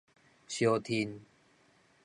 [0.47, 1.21] 相伨